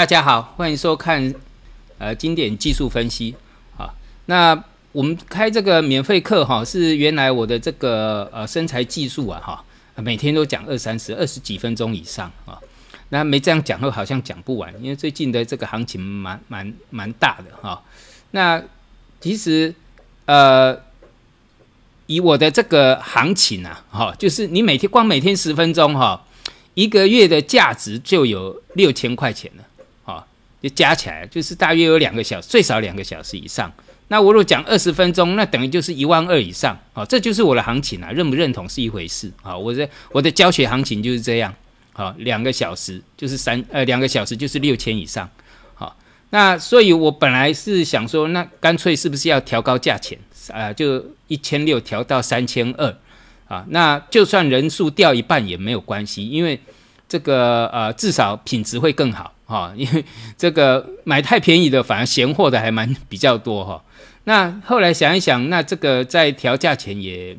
[0.00, 1.34] 大家好，欢迎收看
[1.98, 3.34] 呃经典技术分析。
[3.76, 3.92] 啊，
[4.24, 4.58] 那
[4.92, 9.62] 我们开这个免费课哈，是原来我的这个呃身材技术啊哈，
[9.96, 12.58] 每天都讲二三十、二十几分钟以上啊。
[13.10, 17.82] 那没这样讲后，好像讲不完，因为最近的这个行情蛮蛮蛮大的哈。
[18.30, 18.62] 那
[19.20, 19.74] 其实
[20.24, 20.80] 呃，
[22.06, 26.24] 以我的这个行情啊，哈，就是你每天光每天十分钟哈，
[26.72, 29.64] 一个月的价值就有六千块钱了。
[30.62, 33.72] 就加起来就是大约有两个小时，最少两个小时以上。
[34.08, 36.76] 那我如果讲二十分钟，那等于就是一万二以上。
[36.92, 39.30] 好，这就是我的行情啊，认不认同是一回事。
[39.40, 41.54] 好，我的我的教学行情就是这样。
[41.92, 45.30] 好，两个小时就是三呃两个小时就是六千以上。
[45.74, 45.96] 好，
[46.30, 50.18] 那所以我本来是想说，那干脆是不是要调高价钱
[50.52, 50.72] 啊？
[50.72, 52.96] 就一千六调到三千二
[53.46, 53.64] 啊？
[53.68, 56.60] 那就算人数掉一半也没有关系，因为
[57.08, 59.32] 这个呃至少品质会更好。
[59.50, 60.04] 哈，因为
[60.38, 63.82] 这个买太便宜的，反而闲货的还蛮比较多哈。
[64.24, 67.36] 那后来想一想，那这个在调价钱也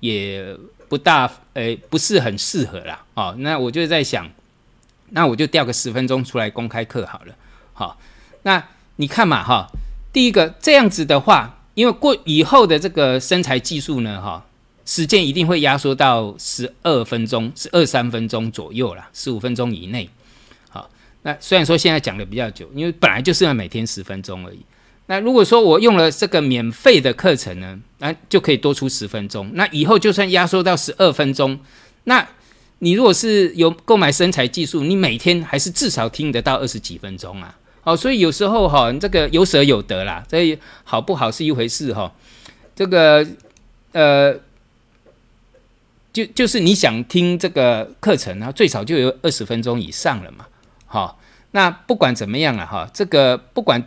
[0.00, 0.56] 也
[0.88, 3.04] 不大，诶，不是很适合啦。
[3.14, 4.28] 哦，那我就在想，
[5.10, 7.34] 那我就调个十分钟出来公开课好了。
[7.74, 7.96] 好，
[8.42, 8.64] 那
[8.96, 9.68] 你看嘛，哈，
[10.12, 14.44] 第一个这样子的话，因为过以后的这个身材技术呢，哈，
[14.84, 20.10] 时间一定会压缩到十二分钟，是二三分钟左右啦，十五分钟以内。
[21.22, 24.60] 那虽然说现在讲的比较久，因为本来就是要每天十分钟而已。
[25.06, 29.50] 那如果说我用了这个免费的课程呢，那就可以多出十分钟。
[29.54, 31.58] 那以后就算压缩到十二分钟，
[32.04, 32.26] 那
[32.78, 37.58] 你如果是有购买身材技术，你每天还是至少听得到二十几分钟啊。
[37.82, 42.12] 好，所以有时候哈，这个有舍有得啦，这好不好是一回事哈。
[42.74, 43.26] 这个
[43.90, 44.34] 呃，
[46.12, 50.46] 就就是你想听这个课程啊，最少就有二十分钟以上了嘛。
[50.92, 51.18] 好，
[51.52, 53.82] 那不管怎么样了哈，这个不管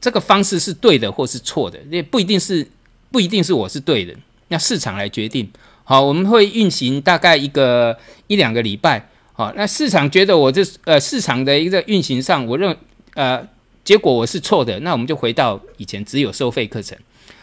[0.00, 2.64] 这个方式是对的或是错的，也不一定是
[3.10, 4.14] 不一定是我是对的，
[4.46, 5.50] 那市场来决定。
[5.82, 7.98] 好，我们会运行大概一个
[8.28, 9.08] 一两个礼拜。
[9.32, 12.76] 好，那市场觉得我这呃市场的一个运行上，我认
[13.14, 13.44] 呃
[13.82, 16.96] 结果我是错的，那我们就回到以前只有收费课程。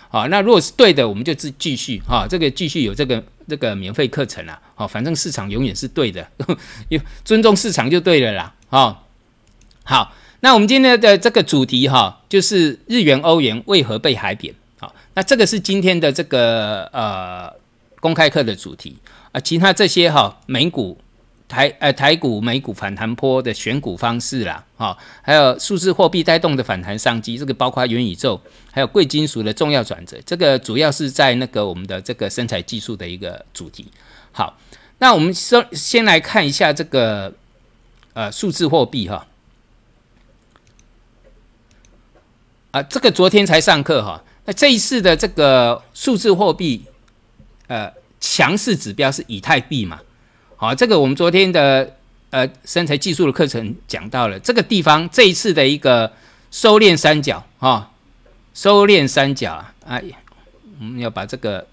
[0.08, 4.60] 好，那如果是对的，我们就继继续哈，这个继续有这个这个免费课程啊。
[4.76, 6.28] 哦，反正市场永远是对的，
[6.90, 8.54] 有尊重市场就对了啦。
[8.70, 8.98] 哦，
[9.84, 14.54] 好，那我们今天的这个主题哈，就是日元、欧元为何被海贬？
[14.80, 17.54] 好，那这个是今天的这个呃
[18.00, 18.98] 公开课的主题
[19.32, 19.40] 啊。
[19.40, 21.00] 其他这些哈，美股、
[21.48, 28.40] 台呃台股、美股反弹波的选股方式啦，哈，还有数字货币带动的反弹商机，这个包括元宇宙，
[28.72, 33.88] 还有贵金属的重要转折，这个主要是在那个我们的这个生产技术的一个主题。
[34.32, 34.58] 好，
[35.00, 37.34] 那我们先先来看一下这个。
[38.16, 39.26] 呃，数字货币哈，
[42.70, 44.24] 啊，这个昨天才上课哈。
[44.46, 46.86] 那这一次的这个数字货币，
[47.66, 50.00] 呃，强势指标是以太币嘛？
[50.64, 51.98] 好，这个我们昨天的
[52.30, 56.14] 呃生材技术的课程讲到了这个地方，这一次的一个
[56.52, 57.92] 收敛三角哈，
[58.54, 60.02] 收敛三角啊，哎，
[60.80, 61.68] 我们要把这个。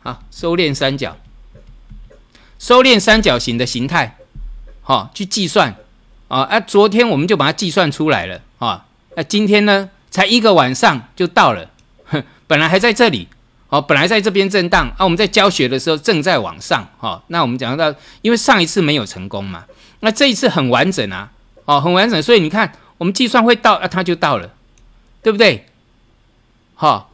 [0.00, 1.16] 好，收敛三角，
[2.58, 4.16] 收敛三角形的形态，
[4.80, 5.76] 好，去计算
[6.26, 6.40] 啊！
[6.40, 8.86] 啊，昨天我们就把它计算出来了啊！
[9.14, 11.70] 那今天呢，才一个晚上就到了，
[12.52, 13.26] 本来还在这里，
[13.70, 15.04] 哦，本来在这边震荡啊！
[15.04, 19.64] 我们在教学的时候正在往上，哈，那我们讲到，因为上一次没有成功嘛，
[20.00, 21.32] 那这一次很完整啊，
[21.64, 24.50] 哦，很完整，所以你看，我们计算会到，啊，它就到了，
[25.22, 25.64] 对不对？
[26.74, 27.08] 好。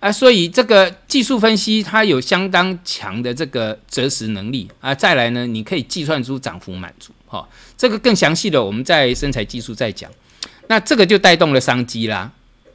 [0.00, 4.94] 啊，所以这个技术分析它有相当强的这个择时能力啊。
[4.94, 10.10] 再来呢，你可以计算出涨幅满足，哈，这个更详细的我们在身材技术再讲。
[10.68, 12.30] 那这个就带动了商机啦，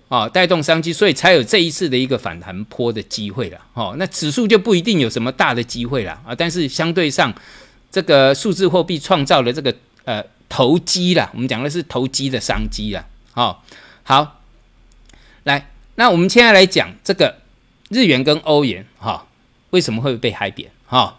[0.10, 6.36] 哦，带动商机，所以才有这一次的一个反弹坡的机会了，哦，那指数就不一定有什么大的机会了啊。
[6.36, 7.34] 但是相对上，
[7.90, 9.74] 这个数字货币创造了这个
[10.04, 13.58] 呃投机啦，我们讲的是投机的商机啦，哦，
[14.04, 14.42] 好，
[15.44, 15.70] 来。
[15.96, 17.40] 那我们现在来讲这个
[17.90, 19.28] 日元跟欧元，哈，
[19.72, 20.72] 为什么会被海贬？
[20.88, 21.18] 哈，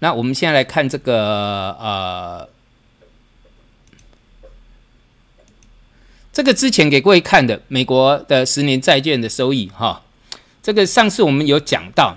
[0.00, 2.46] 那我们现在来看这个呃，
[6.38, 10.00] 这个之前给各位看的美国的十年债券的收益，哈，
[10.62, 12.16] 这个上次我们有讲到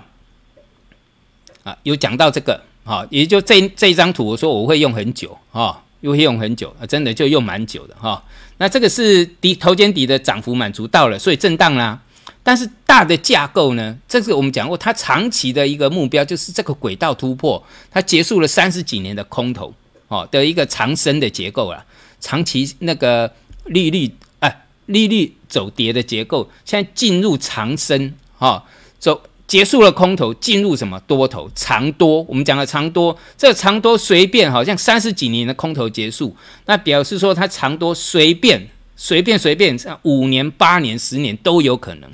[1.64, 5.82] 啊，有讲到这个，哈，也就这这一张图，我说我会用很久，哈。
[6.02, 8.22] 又会用很久啊，真的就用蛮久的哈。
[8.58, 12.00] 那这个是底头肩底的涨幅满足到了，所以震荡啦。
[12.44, 17.60] 但是大的架构呢，这个我们讲过，它长期的一个目标就是这个轨道突破，
[17.90, 19.74] 它结束了三十几年的空头
[20.06, 21.84] 哦的一个长升的结构了，
[22.20, 23.32] 长期那个
[23.64, 24.10] 利率
[24.40, 28.64] 哎利率走跌的结构，现在进入长升哈，
[28.98, 32.22] 走结束了空头，进入什么多头长多？
[32.22, 36.34] 我们讲的长多，这长多随便好像三十几年的空头结束，
[36.66, 42.10] 那表示说它长多随便随便随便五年八年十年都有可能。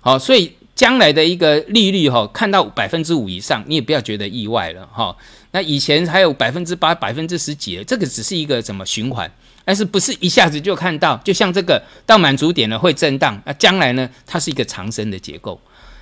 [0.00, 5.16] 好，所以将来的一个利率哈，看到百分之五以上，你也不要觉得意外了哈。
[5.52, 9.30] 那以前还有百分之八、百分之十几，这个只是一个什么循环，
[9.64, 15.60] 但是不是一下子就看到，就像这个到满足点了会震荡，那将来呢，它是一个长升的结构。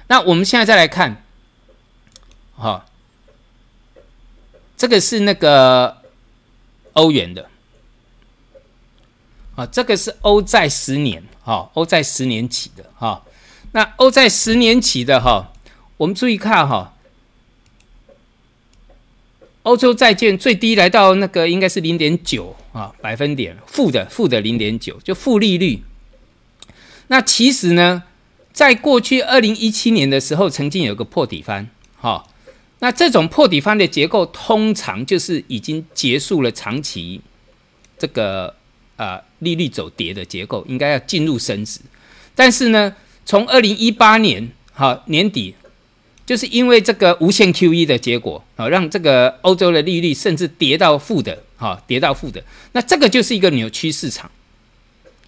[0.09, 1.25] 那我们现在再来看，
[2.57, 2.87] 哈，
[4.77, 5.99] 这个是那个
[6.95, 7.49] 欧元的，
[9.57, 13.23] 啊，这个是欧债十年，哈，欧债十年起的，哈。
[13.73, 15.53] 那欧债十年期的哈，
[15.97, 16.93] 我们注意看哈，
[19.63, 25.83] 欧洲债券最低来到那个应该是零点九啊百分点，负的负的零点九，就负利率。
[27.09, 28.03] 那其实呢，
[28.53, 32.27] 在过去二零一七年的时候，曾经有个破底翻，哈，
[32.79, 37.21] 那这种破底翻的结构，通常就是已经结束了长期
[37.99, 38.55] 这个
[38.97, 41.81] 啊利率走跌的结构，应该要进入升值，
[42.35, 42.95] 但是呢。
[43.27, 45.55] 从二零一八年哈年底，
[46.27, 52.43] 就是因为这个无限 QE 的结果啊，让这个欧洲的利率甚至跌到负的，哈，跌到负的。
[52.73, 54.31] 那这个就是一个扭曲市场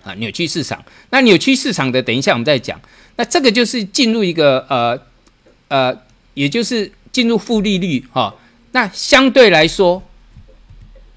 [0.04, 0.84] 啊，扭曲市场。
[1.10, 2.80] 那扭曲市场的，等一下我们再讲。
[3.16, 4.98] 那这个就是进入一个呃
[5.68, 5.98] 呃，
[6.34, 8.34] 也就是进入负利率哈。
[8.72, 10.02] 那相对来说，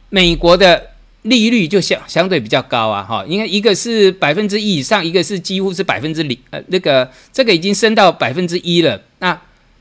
[0.09, 0.91] 美国的。
[1.25, 9.01] 利率就相相对比较高啊，哈，因为一个是百分之一以上，一个是几乎是百分之零，呃，那个这个已经升到百分之一了。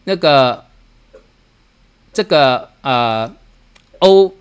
[0.04, 0.66] 那个
[2.12, 3.34] 这个呃
[3.98, 4.34] 欧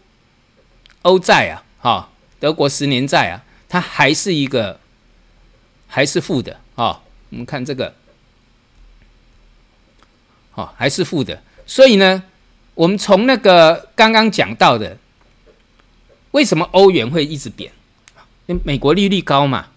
[1.02, 4.80] 欧债啊，哈，德国十年债啊，它还是一个
[5.88, 7.02] 还是负的啊。
[7.30, 7.94] 我们看这个，
[10.52, 11.42] 好，还是负的。
[11.66, 12.24] 所以呢，
[12.76, 14.98] 我们从那个刚刚讲到的。
[16.34, 17.72] 为什么欧元会一直贬？
[18.48, 19.68] 因为美国利率高嘛，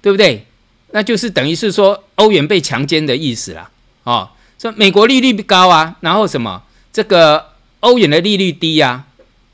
[0.00, 0.46] 对不对？
[0.92, 3.70] 那就是等于是说欧元被强奸的意思啦。
[4.04, 4.30] 哦，
[4.60, 6.62] 说美国利率高啊，然后什么
[6.92, 9.04] 这个欧元的利率低呀，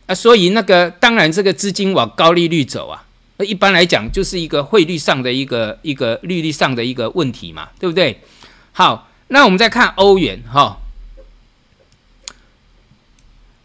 [0.07, 3.05] 啊，所以那个当然这个资金往高利率走啊。
[3.37, 8.21] 那一般来讲就是一个汇率上的一个一个利率上的一个问题嘛，对不对？
[8.73, 10.79] 好，那我们再看欧元哈，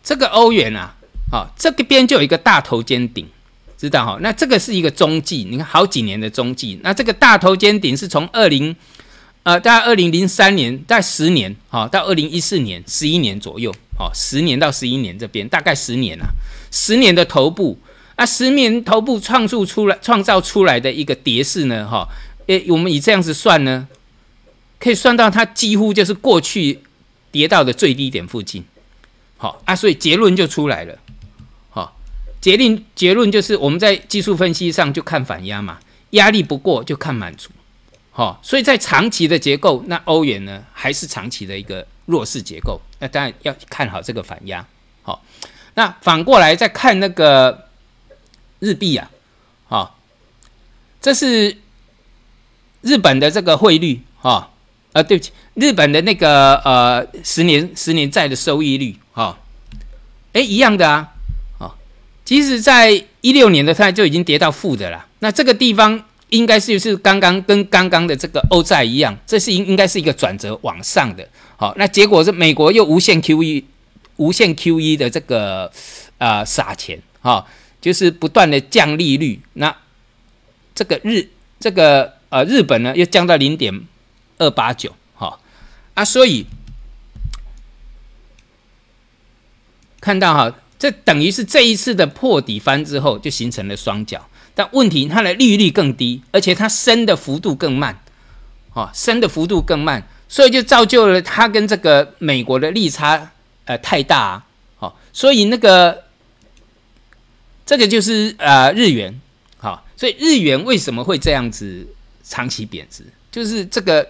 [0.04, 0.96] 这个欧元啊。
[1.32, 3.26] 好，这个边就有一个大头尖顶，
[3.78, 4.18] 知道哈？
[4.20, 6.78] 那这个是一个中继，你看好几年的中继。
[6.84, 8.76] 那这个大头尖顶是从二零，
[9.44, 16.28] 呃，大概二零零三年，大概十年，好，到二零一四年，十一年左右，好，十年到十一年这边大概十年啊，
[16.70, 17.80] 十年的头部，
[18.16, 22.08] 啊，十年头部创造出来创造出来的一个跌势呢，哈，
[22.46, 23.88] 诶，我们以这样子算呢，
[24.80, 26.80] 可以算到它几乎就是过去
[27.32, 28.64] 跌到的最低点附近，
[29.38, 31.00] 好啊，所以结论就出来了。
[31.72, 31.98] 好
[32.40, 35.80] 结论结论就是我们在技术分析上就看反压嘛，
[36.12, 37.50] 压力不过就看满足，
[38.12, 44.68] 好，所以在长期的结构，那欧元呢还是长期的一个弱势结构，那当然要看好这个反压，
[45.02, 45.24] 好，
[45.76, 47.68] 那反过来再看那个
[48.60, 49.10] 日币啊，
[49.68, 49.98] 好，
[51.02, 51.58] 这是
[52.82, 54.50] 日本的这个汇率啊，
[54.92, 59.40] 啊，对不起，日本的那个呃十年十年债的收益率啊，
[60.34, 61.08] 哎，一样的啊。
[62.24, 65.06] 其实，在一六年的它就已经跌到负的了。
[65.20, 71.28] 那这个地方应该是是刚刚跟刚刚的这个欧债一样，这是应应该是一个转折往上的。
[71.56, 73.64] 好，那结果是美国又无限 QE，
[74.18, 75.72] 无限 QE 的这个
[76.18, 77.46] 啊撒钱哈，
[77.80, 79.40] 就是不断的降利率。
[79.54, 79.76] 那
[80.74, 83.88] 这个日这个呃日本呢又降到零点
[84.38, 85.40] 二八九哈
[85.94, 86.46] 啊，所以
[90.00, 90.56] 看到哈。
[90.80, 94.28] 这等于是这一次的破底翻之后，就形成了双脚。
[94.54, 97.98] 但问题，它的利率更低，而且它升的幅度更慢，
[98.74, 103.32] 哦，升的幅度更慢，所以就造就了它跟这个美国的利差
[103.66, 104.44] 呃太大，
[104.80, 106.04] 哦，所以那个
[107.66, 109.20] 这个就是呃日元，
[109.58, 111.88] 好，所以日元为什么会这样子
[112.24, 114.08] 长期贬值，就是这个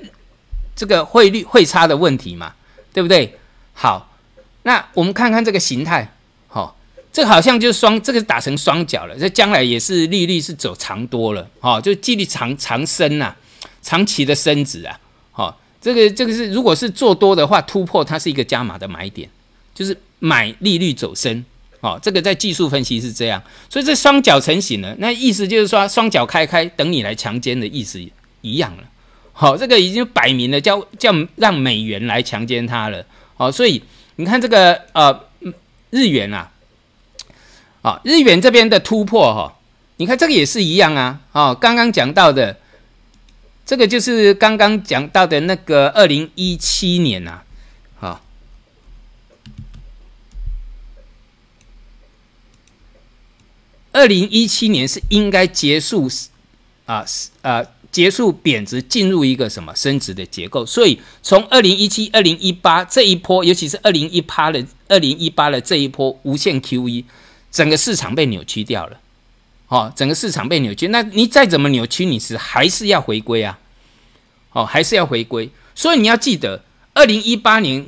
[0.76, 2.54] 这个汇率汇差的问题嘛，
[2.92, 3.38] 对不对？
[3.74, 4.16] 好，
[4.64, 6.14] 那我们看看这个形态。
[7.12, 9.18] 这好像就是双，这个打成双脚了。
[9.18, 13.36] 这将来也是利率是走长多了，哦，就利率长长升呐，
[13.82, 15.00] 长期的升值啊，
[15.32, 19.30] 好，这个这个是如果是做多的话，突破它是一个加码的买点，
[19.74, 21.44] 就是买利率走升。
[21.82, 28.00] 哦，这个在技术分析是这样，所以这双脚成型了，那意思就是说双脚开开等你来强奸的意思
[28.42, 28.84] 一样了。
[29.34, 33.04] 好，这个已经摆明了叫叫让美元来强奸它了。
[33.36, 33.82] 好，所以
[34.18, 35.22] 你看这个呃
[35.90, 36.52] 日元啊，
[37.82, 39.58] 啊日元这边的突破哈，
[39.98, 41.22] 你看这个也是一样啊。
[41.32, 42.58] 哦，刚刚讲到的
[43.66, 47.42] 这个就是刚刚讲到的那个二零一七年呐。
[53.94, 56.10] 二零一七年是应该结束，
[56.86, 57.04] 啊，
[57.42, 57.62] 呃，
[57.92, 60.66] 结束贬值，进入一个什么升值的结构。
[60.66, 67.04] 所以从二零一七、二零一八这一波，尤其是二零一八的二零一八的这一波无限 QE，
[67.52, 69.00] 整个市场被扭曲掉了。
[69.68, 73.58] 哦，整个市场被扭曲，那你再怎么扭曲，你是还是要回归啊？
[74.52, 75.50] 哦，还是要回归。
[75.74, 77.86] 所以你要记得，二零一八年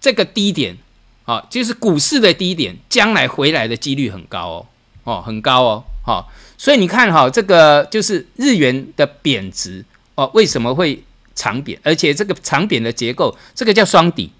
[0.00, 0.76] 这个低点，
[1.24, 4.66] 啊，就是股市的低点，将来回来的几率很高哦。
[5.04, 9.84] 哦，很高哦，好，所以你看哈，这个就是日元的贬值
[10.16, 11.02] 哦，为什么会
[11.34, 11.80] 长贬？
[11.84, 14.32] 而且这个长贬的结构，这个叫双底，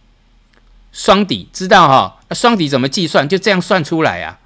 [0.99, 2.19] 双底知道哈？
[2.29, 3.29] 那双底怎么计算？
[3.29, 4.41] 就这样算出来啊！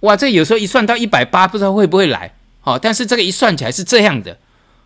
[0.00, 2.34] 哇，这有时候一算到一百八，不知道会不会来？
[2.60, 4.36] 好，但是这个一算起来是这样的，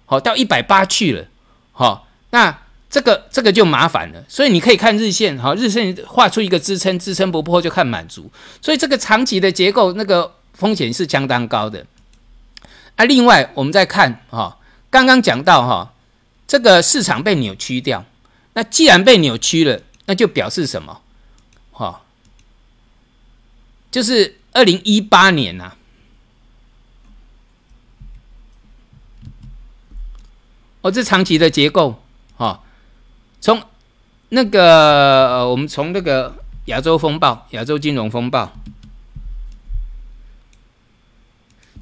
[0.06, 1.26] 好，到一百八去了，
[1.72, 2.56] 好，那
[2.88, 4.22] 这个这个就麻烦了。
[4.28, 8.30] 所以你可以看日线，好，日线画出一个支撑，支撑不破就看满足。
[8.60, 10.32] 所以这个长期的结构那个。
[10.52, 11.86] 风险是相当高的，
[12.96, 14.58] 啊，另外我们再看哈，
[14.90, 15.94] 刚刚讲到哈，
[16.46, 18.04] 这个市场被扭曲掉，
[18.52, 19.80] 那既然被扭曲了，
[20.12, 21.00] 那就表示什么？
[21.70, 22.02] 哈，
[23.90, 25.72] 就是二零一八年呐，
[30.82, 32.02] 哦，这长期的结构
[32.36, 32.62] 哈，
[33.40, 33.62] 从
[34.28, 38.52] 那个我们从那个亚洲风暴、亚洲金融风暴。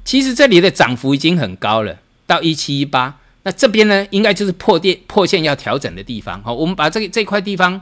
[0.05, 6.41] 其实这里的涨幅已经很高了，到一七一八，那这边呢，应该就是破跌破线要调整的地方。
[6.43, 7.81] 好，我们把这个这块地方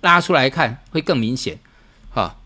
[0.00, 1.58] 拉出来看，会更明显。
[2.12, 2.36] 哈，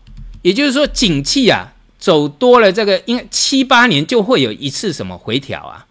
[0.41, 5.85] 也就是说，景气啊走多了，这个应该七八年就会有一次什么回调啊。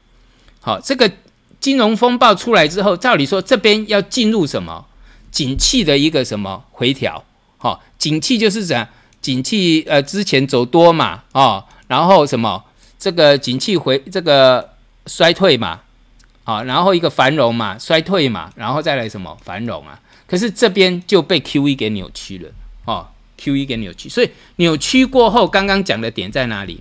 [0.61, 1.11] 好，这个
[1.61, 4.87] 金融风暴出来之后，照理说这边要进入什么
[5.31, 7.25] 景气的一个什么回调？
[7.59, 8.89] 好，景气就是怎样？
[9.21, 12.65] 景气呃之前走多嘛，哦，然后什么？
[12.97, 14.71] 这个景气回这个
[15.07, 15.81] 衰退嘛，
[16.45, 20.01] 啊，然后一个繁荣嘛，衰退嘛，然后再来什么繁荣啊？
[20.27, 22.51] 可是这边就被 Q E 给扭曲了，
[22.85, 26.81] 哦，Q E 给扭曲，所以扭曲过后，刚刚讲的点在哪里？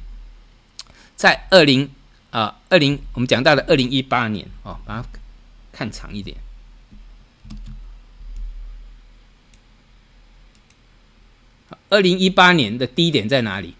[1.15, 1.89] 在二零
[2.31, 5.07] 啊，二零我们讲到了二零一八年哦，把它
[5.71, 6.37] 看长一点，
[11.89, 13.75] 二零一八年的低点在哪里？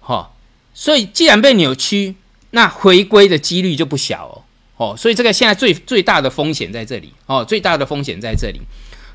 [0.00, 0.32] 哈。
[0.74, 2.14] 所以，既然被扭曲，
[2.52, 4.44] 那回归的几率就不小哦。
[4.78, 8.60] 哦，所以这个现在最最大的风险在这里哦，最大的风险在这里。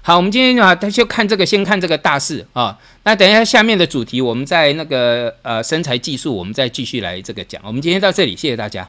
[0.02, 2.78] 好，我们今天啊，他就看这个，先看这个大势啊。
[3.04, 7.62] 那等一下下面的主题，我们在那个呃身材技术，我们再继续来这个讲。
[7.64, 8.86] 我们今天到这里，谢谢大家。